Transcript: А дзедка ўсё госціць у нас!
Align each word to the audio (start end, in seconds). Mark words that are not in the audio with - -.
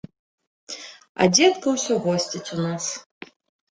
А 1.21 1.29
дзедка 1.35 1.77
ўсё 1.77 1.93
госціць 2.09 2.47
у 2.59 2.63
нас! 2.67 2.83